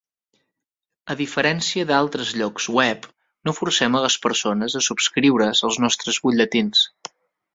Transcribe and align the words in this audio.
A 1.13 1.15
diferència 1.19 1.87
d"altres 1.91 2.31
llocs 2.41 2.67
webs, 2.79 3.11
no 3.49 3.55
forcem 3.57 3.99
a 3.99 4.03
les 4.07 4.17
persones 4.25 4.79
a 4.79 4.83
subscriure"s 4.89 5.65
als 5.69 5.81
nostres 5.87 6.21
butlletins. 6.25 6.83